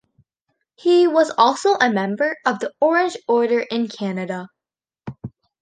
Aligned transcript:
He 0.73 1.05
was 1.05 1.29
also 1.37 1.75
a 1.75 1.91
member 1.93 2.35
of 2.43 2.57
the 2.57 2.73
Orange 2.79 3.15
Order 3.27 3.59
in 3.59 3.87
Canada. 3.87 4.47